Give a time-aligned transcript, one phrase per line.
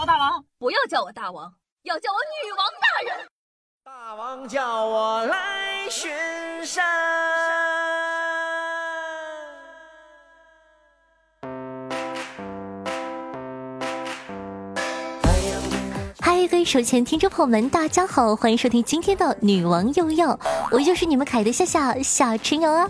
[0.00, 3.26] 我大王，不要叫我大王，要叫我女王大人。
[3.82, 6.08] 大王叫我来巡
[6.64, 6.84] 山。
[16.20, 20.38] 嗨，各位手前听众朋友们，大家好，欢迎收听今天的女王又要，
[20.70, 22.88] 我就是你们可爱的夏夏夏春瑶啊。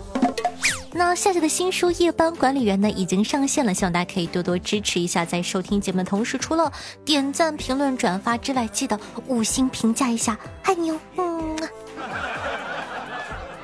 [0.91, 5.23] 那夏夏的新书《夜班管理员》呢已经上线了，希望大家可以多多支持一下。
[5.23, 6.71] 在收听节目的同时，除了
[7.05, 10.99] 点赞、评论、转发之外，记得五星评价一下，爱你哦。
[11.17, 11.55] 嗯，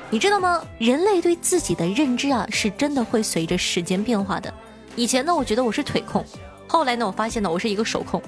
[0.08, 0.62] 你知道吗？
[0.78, 4.52] 人类对自己的认知啊，是真的会随着时间变化的。
[4.94, 6.24] 以前呢，我觉得我是腿控，
[6.68, 8.22] 后来呢，我发现呢，我是一个手控，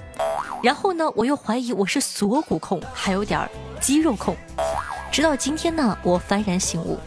[0.60, 3.48] 然后呢，我又怀疑我是锁骨控，还有点
[3.80, 4.36] 肌肉控，
[5.12, 6.98] 直到今天呢，我幡然醒悟。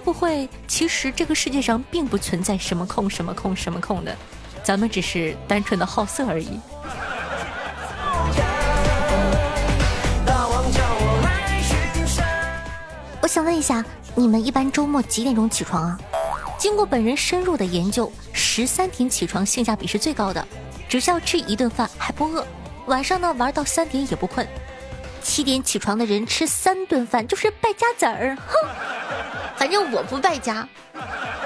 [0.00, 4.16] 会不会其实这个世界上并不存在什么控什么控什么控的，
[4.64, 6.58] 咱们只是单纯的好色而已。
[13.20, 13.84] 我想问一下，
[14.14, 16.00] 你们一般周末几点钟起床啊？
[16.56, 20.42] 经过本人深入的研究，十三点起床性价比是最高的，
[20.88, 22.46] 只需要吃一顿饭还不饿，
[22.86, 24.48] 晚上呢玩到三点也不困。
[25.22, 28.89] 七点起床的人吃三顿饭就是败家子儿，哼。
[29.60, 30.66] 反正我不败家，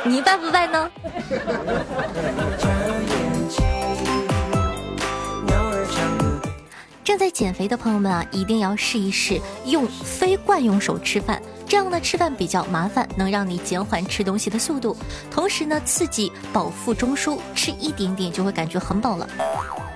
[0.05, 0.89] 你败不败呢？
[7.03, 14.97] 正在减肥的朋友们啊，一定要试一试用非惯用手吃饭，这样呢吃饭比较麻烦，能让你减缓吃东西的速度，
[15.29, 19.29] 同时呢刺激饱腹中枢，吃一点点就会感觉很饱了。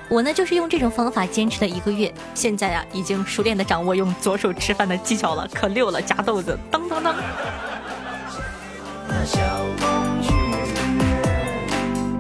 [0.09, 7.15] 我呢就是用这种方法坚持了一个月，现在啊已经熟练的掌握用左手吃饭的技巧了，可溜了，夹豆子，当当当。
[9.25, 9.41] 小
[9.79, 10.29] 公举，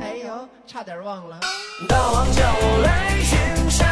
[0.01, 1.41] 哎呦，差点忘了。
[1.89, 3.87] 大王叫我来巡山。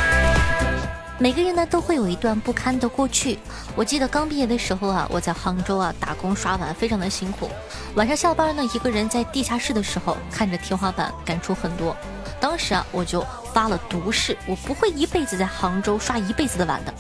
[1.19, 3.39] 每个人呢都会有一段不堪的过去。
[3.75, 7.51] 我记得刚毕业的时候啊，我在杭州啊打工刷碗，非常的辛苦。
[7.95, 11.97] 晚上下班呢，一个人在地下室的时候，看着天花板，感触很多。
[12.39, 13.25] 当时啊，我就
[13.55, 16.93] 发了毒誓，我不会一辈子在杭州刷一辈子的碗的。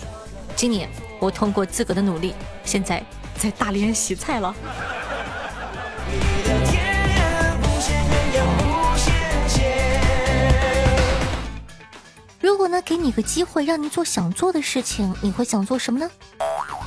[0.55, 2.35] 今年我通过自个的努力，
[2.65, 3.03] 现在
[3.37, 4.55] 在大连洗菜了。
[12.87, 16.09] 给你个机会，让你做想做的事情，你会想做什么呢？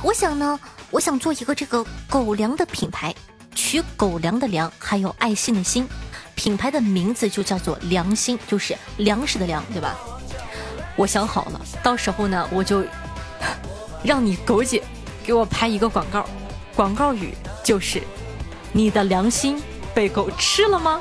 [0.02, 0.58] 我想呢，
[0.90, 3.14] 我想做一个这个狗粮的品牌，
[3.54, 5.86] 取狗粮的粮，还有爱心的心，
[6.34, 9.94] 品牌的名字就叫做良心，就是粮食的粮，对吧？
[10.96, 12.82] 我想好了，到时候呢，我就
[14.02, 14.82] 让你狗姐
[15.22, 16.26] 给我拍一个广告，
[16.74, 18.02] 广告语就是
[18.72, 19.62] ：“你的良心
[19.94, 20.98] 被狗吃了吗？”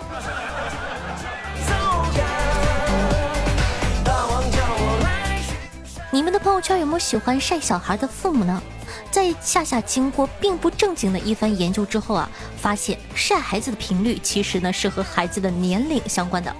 [6.19, 8.62] 你们的朋友圈有没有喜欢晒小孩的父母呢？
[9.09, 16.53] 在夏夏经过并不正经的一番研究之后啊，发现晒孩子的频率其实呢是和孩子的年龄相关的。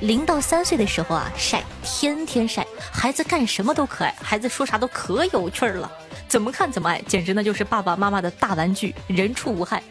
[0.00, 5.92] 零到三岁的时候啊，晒天天晒，孩子干什么都可爱，孩子说啥都可有趣儿了，
[6.26, 9.82] 怎么看怎么爱，简直呢就是爸爸妈妈的大玩具，人畜无害。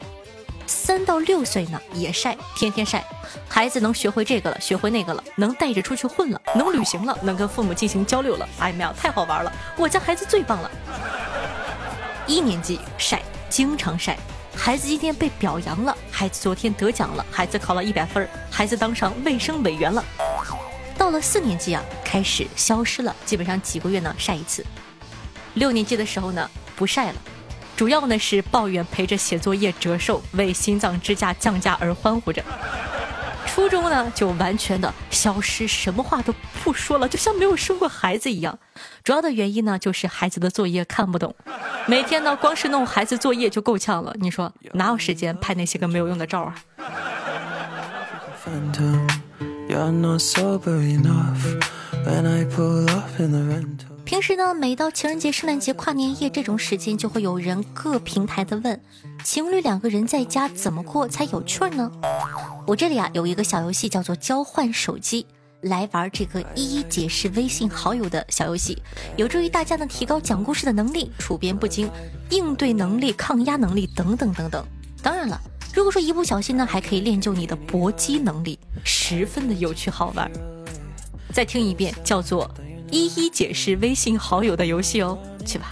[0.66, 3.06] 三到六岁呢也晒，天天晒，
[3.54, 9.52] 孩子能学会这个了，学会那个了，能带着出去混了，能旅行了，能跟父母进行交流了，哎呀妈呀，太好玩了！
[9.76, 10.72] 我家孩子最棒了。
[12.26, 14.18] 一年级晒，经常晒，
[14.56, 20.02] 孩子今天被表扬了，孩子昨天得奖了，孩子考了一百分，孩子当上卫生委员了。
[20.98, 24.66] 到了四年级啊，开始消失了，基本上几个月呢晒一次。
[25.56, 27.16] 六年级的时候呢，不晒了。
[27.76, 32.42] 主要呢是抱怨陪着写作业折寿，为心脏支架降价而欢呼着。
[33.54, 38.58] 初中呢就完全的消失，什么话都不说了，就像没有生过孩子一样。
[39.04, 41.36] 主要的原因呢就是孩子的作业看不懂，
[41.86, 44.16] 每天呢光是弄孩子作业就够呛了。
[44.22, 46.56] 你说哪有时间拍那些个没有用的照啊？
[54.12, 58.78] 平时呢，每到情人节、圣诞节、跨年夜这种时间，就会有人各平台的问，
[59.24, 61.90] 情侣两个人在家怎么过才有趣呢？
[62.68, 65.26] 我这里啊有一个小游戏叫做交换手机，
[65.62, 68.78] 来玩这个一一解释微信好友的小游戏，
[69.16, 71.90] 有助于大家呢提高讲故事的能力、处变不惊、
[72.32, 74.62] 应对能力、抗压能力等等等等。
[75.02, 75.40] 当然了，
[75.74, 80.30] 如果说一不小心呢，还可以练就你的搏击能力，十分的有趣好玩。
[81.32, 82.52] 再听一遍，叫做。
[82.92, 85.72] 一一解释微信好友的游戏哦，去吧。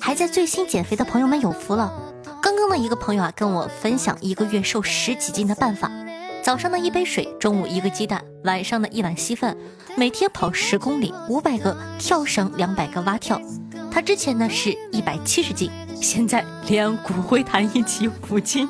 [0.00, 1.92] 还在最新减肥的朋友们有福了。
[2.40, 5.90] 刚刚的一个朋友啊，跟我分享一个月瘦十几斤的办法：
[6.42, 9.56] 早上的一杯水，中午一个鸡蛋，晚上的一碗稀饭，
[9.96, 13.40] 每天跑十公里，五百个跳绳，两百个蛙跳。
[13.90, 15.70] 他之前呢是一百七十斤，
[16.00, 18.68] 现在连骨灰坛一起五斤，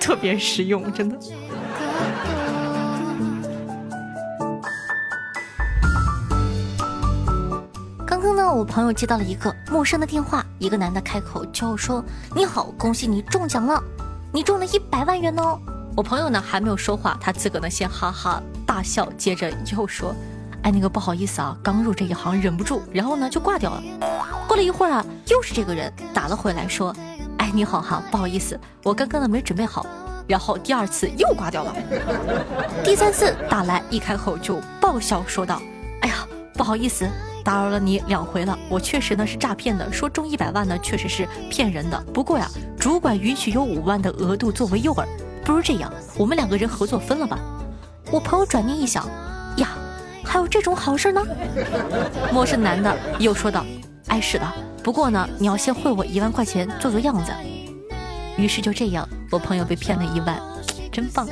[0.00, 1.18] 特别实用，真的。
[8.06, 12.04] 刚刚呢我朋友接到了一个陌生的电话，一个男的开口就说
[12.36, 13.82] ：“你好，恭喜你中奖了，
[14.32, 15.58] 你中了一百万元哦。”
[15.96, 20.14] 我朋友呢还没有说话，他自个呢先哈哈大笑，接着又说
[20.62, 23.82] ：“哎，那个不好意思啊，刚入这一行忍不住，然后呢就挂掉了。”
[24.46, 26.94] 过了一会儿啊，又是这个人打了回来，说
[27.38, 29.86] ：“哎，你好哈，不好意思，我刚刚呢没准备好。”
[30.28, 31.74] 然后第二次又挂掉了，
[32.84, 35.60] 第三次打来，一开口就爆笑说道
[36.02, 37.08] ：“哎呀，不好意思。”
[37.44, 42.00] 打扰了你两回了，我确实呢是诈骗的，说中一百万呢确实是骗人的。
[42.14, 42.48] 不过呀，
[42.78, 45.04] 主管允许有五万的额度作为诱饵，
[45.44, 47.40] 不如这样，我们两个人合作分了吧。
[48.12, 49.08] 我朋友转念一想，
[49.56, 49.70] 呀，
[50.32, 51.22] 还有这种好事呢。
[52.32, 53.66] 陌生男的又说道
[54.08, 54.52] ：“哎，是的，
[54.82, 57.30] 不过呢，你要先汇我一万块钱做做样子。”
[58.38, 60.40] 于是就这样，我朋友被骗了一万，
[60.90, 61.28] 真棒。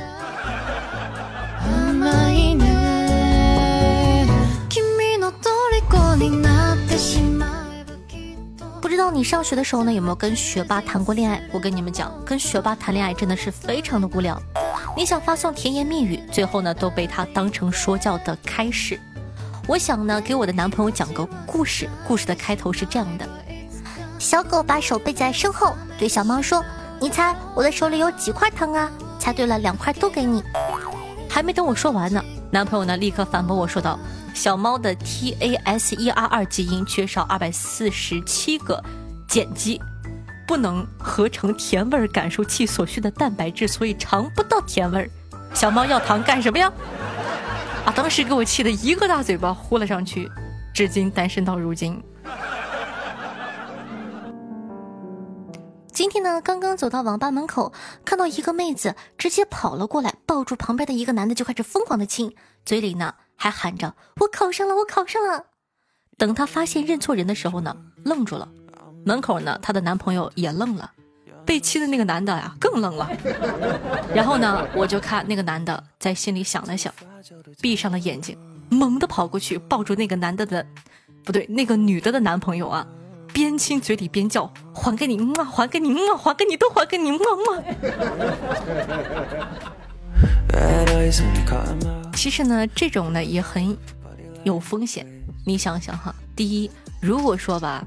[8.79, 11.41] 不知道你上学的时候呢有没有跟学霸谈过恋爱？
[11.51, 14.39] 我跟你们讲，跟学霸谈恋爱真的是非常的无聊。
[14.95, 18.99] 你想发送甜言蜜语，最后呢都被他当成说教的开始。
[19.67, 23.27] 我想呢给我的男朋友讲个故事，故事的开头是这样的：
[24.19, 26.63] 小狗把手背在身后，对小猫说
[26.99, 30.43] ：“你猜我的手里有几块糖啊？”猜对了，两块都给你。
[31.29, 32.21] 还没等我说完呢，
[32.51, 33.97] 男朋友呢立刻反驳我说道。
[34.33, 38.81] 小猫的 T A S E R 二基因缺少二百四十七个
[39.27, 39.79] 碱基，
[40.51, 45.09] 不能合成甜味感受器所需的蛋白质，所以尝不到甜味儿。
[45.53, 46.69] 小猫要糖干什么呀？
[47.85, 47.93] 啊！
[47.95, 50.29] 当时给我气得一个大嘴巴呼了上去，
[50.73, 52.03] 至今单身到如今。
[55.93, 57.71] 今天呢，刚刚走到网吧门口，
[58.03, 63.13] 看到一个妹子直接跑了过来，抱住旁边的一个男的就开始疯狂的亲，嘴里呢。
[63.37, 65.45] 还喊着我考上了，我考上了。
[66.17, 67.73] 等他发现认错人的时候呢，
[68.03, 68.49] 愣住了。
[69.05, 70.91] 门口呢，她的男朋友也愣了。
[71.43, 73.09] 被亲的那个男的呀，更愣了。
[74.13, 76.93] 然后呢，我就看那个男的在心里想了想，
[77.59, 78.37] 闭上了眼睛，
[78.69, 80.63] 猛地跑过去抱住那个男的的，
[81.25, 82.85] 不对，那个女的的男朋友啊，
[83.33, 85.17] 边亲嘴里边叫还给你，
[85.51, 87.63] 还给你，还给你，都还给你，么么。
[92.13, 93.75] 其实呢，这种呢也很
[94.43, 95.05] 有风险。
[95.43, 96.69] 你想想哈，第一，
[97.01, 97.83] 如果说吧，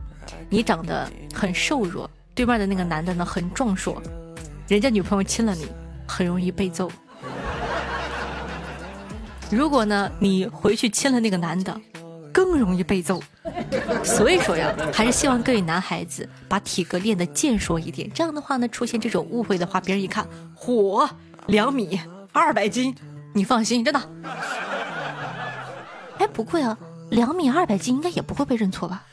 [0.49, 4.03] 你长得很瘦弱，对面的那个男的呢很壮硕，
[4.69, 5.67] 人家女朋友亲了你，
[6.07, 6.91] 很容易被揍。
[9.51, 11.81] 如果呢你回去亲了那个男的，
[12.33, 13.23] 更容易被揍。
[14.03, 18.11] 所以说呀，还是希望各位男孩子把体格练得健硕一点。
[18.13, 21.09] 这样的话呢，出现这种误会的话，别人一看，火，
[21.47, 22.01] 两米。
[22.33, 22.93] 二百斤，
[23.33, 24.11] 你放心，真的。
[26.19, 26.77] 哎，不会啊，
[27.11, 29.05] 两米二百斤应该也不会被认错吧？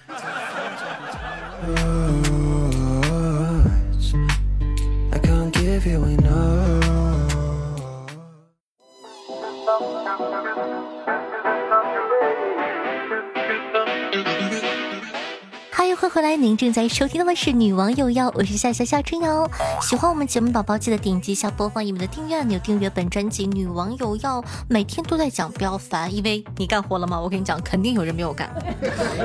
[5.83, 6.80] 欢迎
[16.13, 19.49] 回来，您正在收听的是《女王有药》，我是夏夏夏春瑶。
[19.81, 27.17] 喜欢我们节目宝宝，记得点击一下播放页面的订阅按钮，订阅本专辑《女王有药》，每天都在讲，不要烦，因为你干活了吗？
[27.17, 28.53] 我跟你讲，肯定有人没有干。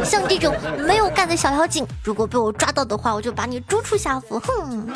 [0.04, 0.54] 像这种
[0.86, 4.38] 没有干的小妖精，如果被我抓到的话，我就把你逐出下府。
[4.38, 4.86] 哼。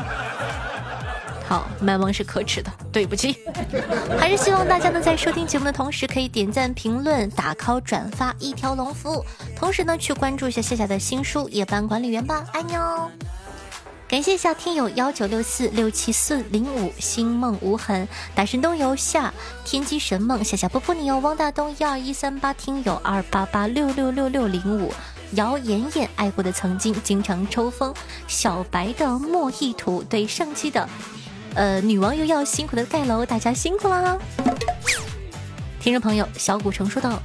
[1.51, 3.37] 好，卖萌是可耻的，对不起。
[4.17, 9.25] 还是希望大家呢，在收听节目的同时，可以点赞、评论、打 call、转发一条龙服务。
[9.57, 13.11] 同时呢，去关注一下夏夏的新书《夜班管理员》吧，爱你哦。
[14.07, 24.93] 感谢一下听友幺九六四六七四零五星梦无痕，大神东游夏天机神梦夏夏波波你哦，汪大东一二一三八听友二八八六六六六零五
[25.33, 27.93] 姚妍妍爱过的曾经经常抽风
[28.29, 30.89] 小白的莫意图对上期的。
[31.55, 34.17] 呃，女王又要辛苦的盖楼，大家辛苦啦！
[35.81, 37.21] 听众朋友小古城说道：“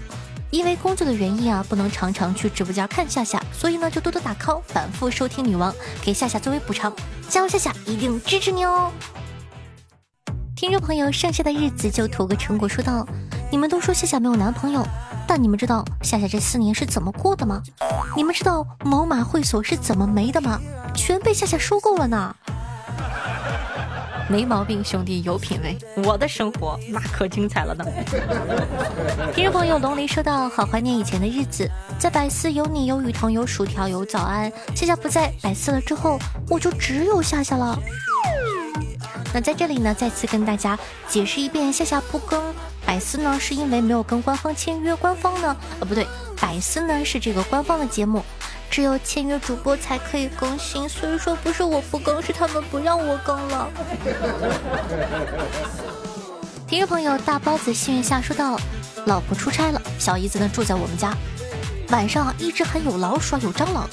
[0.50, 6.91] 因为工作的原因啊，不能常常去直播间看夏夏，所以呢就多多打 call，反复收听女王，给夏夏作为补偿。
[7.29, 8.91] 加油，夏夏，一定支持你哦！”
[10.55, 13.05] 听众朋友剩下的日子就图个成果说道
[13.51, 14.84] ：“你们都说夏夏没有男朋友，
[15.27, 17.62] 但你们知道夏夏这四年是怎么过的吗？
[18.15, 20.60] 你们知道某马会所是怎么没的吗？
[20.96, 22.36] 全被夏夏收购了呢。
[24.27, 25.77] 没毛病，兄弟有品位。
[26.03, 27.86] 我的生活那可精彩了呢。
[29.34, 34.51] 听众朋友龙鳞说道：“好怀念以前的日子，在百思有你有雨桐有薯条有早安。
[34.75, 36.17] 夏夏不在百思了之后，
[36.50, 37.77] 我就只有夏夏了。
[39.34, 40.77] 那在这里呢，再次跟大家
[41.08, 42.41] 解释一遍，夏夏不更
[42.86, 46.08] 百思呢，是因为没有跟官方签约，官方呢，呃不对，
[46.41, 48.24] 百思呢是这个官方的节目。”
[48.75, 53.70] 只有签约主播才可以更新，所以说不是我不更，是他们不让我更了。
[56.67, 58.60] 听众朋友大包子幸运下说道
[59.08, 61.15] ：“老婆出差了，小姨子呢住在我们家，
[61.88, 63.88] 晚上一直还有老鼠啊有蟑螂，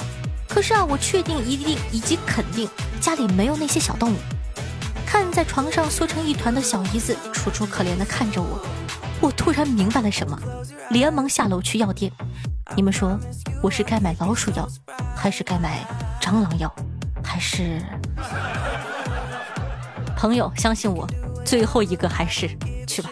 [0.49, 2.69] 可是啊，我确定一定以及肯定
[3.01, 4.17] 家里没有那些小动物。
[5.07, 8.59] 看在床上缩成一团的小姨子楚楚可怜的看着我，
[9.21, 10.37] 我突然明白了什么，
[10.91, 12.11] 连忙下楼去药店。
[12.75, 13.19] 你们说？”
[13.63, 14.69] 我是该买老鼠药，
[15.15, 15.87] 还是该买
[16.21, 16.75] 蟑螂药，
[17.23, 17.81] 还是
[20.17, 21.07] 朋友相信我，
[21.45, 22.49] 最后一个还是
[22.89, 23.11] 去吧。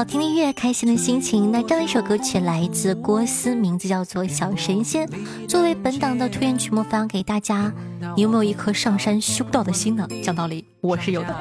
[0.00, 1.52] 好听的音乐，开心的心情。
[1.52, 5.06] 那这样一首歌曲来自郭思，名字叫做《小神仙》，
[5.46, 7.70] 作为本档的推荐曲目分享给大家。
[8.16, 10.08] 你有没有一颗上山修道的心呢？
[10.22, 10.64] 讲道理。
[10.80, 11.36] 我是有的。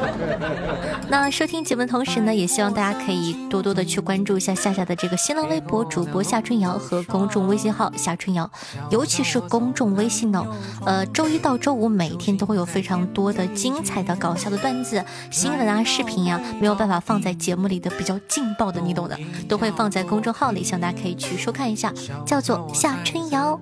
[1.08, 8.48] 那收听节目的同时呢，也希望大家可以多多的去关注一下夏夏的这个新浪微博主播夏春瑶和公众微信号夏春瑶，
[8.90, 10.46] 尤其是公众微信呢，
[10.84, 21.90] 呃，周一到周五每天都会有非常多的精彩的搞笑的段子、新闻啊、视频呀，没有办法放在节目里的比较劲爆的，你懂的，都会放在公众号里，希望大家可以去收看一下，
[22.26, 23.58] 叫做夏春瑶。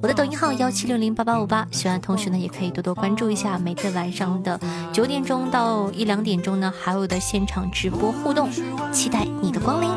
[0.00, 4.28] 我的抖音号幺七六零八八五八，喜欢的同学呢也可以多多关注一下，每天晚上。
[4.44, 4.60] 的
[4.92, 8.48] 九点钟到一两点钟呢，还有的现场直播互动，
[8.92, 9.88] 期待你的光临。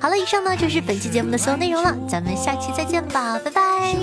[0.00, 3.94] 好了，以上呢就是本期节目的所有内容了，咱们下期再见吧，拜拜。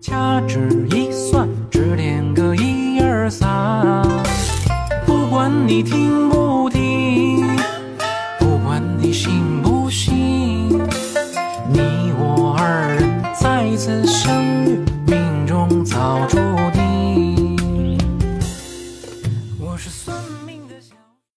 [0.00, 4.02] 掐指一算，只点个一二三，
[5.06, 6.57] 不管你听不听。
[13.88, 14.77] 此相遇